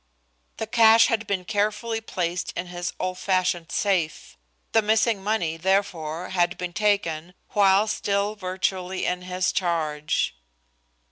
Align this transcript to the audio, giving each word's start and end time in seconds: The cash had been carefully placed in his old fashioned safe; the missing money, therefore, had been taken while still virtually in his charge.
The 0.57 0.65
cash 0.65 1.09
had 1.09 1.27
been 1.27 1.45
carefully 1.45 2.01
placed 2.01 2.53
in 2.55 2.65
his 2.65 2.91
old 2.99 3.19
fashioned 3.19 3.71
safe; 3.71 4.35
the 4.71 4.81
missing 4.81 5.23
money, 5.23 5.57
therefore, 5.57 6.29
had 6.29 6.57
been 6.57 6.73
taken 6.73 7.35
while 7.49 7.85
still 7.85 8.35
virtually 8.35 9.05
in 9.05 9.21
his 9.21 9.51
charge. 9.51 10.33